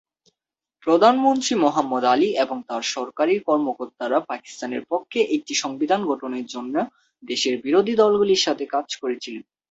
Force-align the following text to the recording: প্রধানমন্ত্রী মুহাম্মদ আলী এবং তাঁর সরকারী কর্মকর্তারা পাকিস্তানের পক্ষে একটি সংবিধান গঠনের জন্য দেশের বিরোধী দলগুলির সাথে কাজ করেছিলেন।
প্রধানমন্ত্রী 0.87 1.53
মুহাম্মদ 1.55 2.03
আলী 2.05 2.29
এবং 2.43 2.57
তাঁর 2.69 2.83
সরকারী 2.93 3.33
কর্মকর্তারা 3.47 4.17
পাকিস্তানের 4.29 4.83
পক্ষে 4.91 5.19
একটি 5.35 5.53
সংবিধান 5.63 6.01
গঠনের 6.05 6.45
জন্য 6.45 6.75
দেশের 7.23 7.55
বিরোধী 7.65 7.93
দলগুলির 7.97 8.43
সাথে 8.45 8.65
কাজ 8.67 8.87
করেছিলেন। 9.01 9.43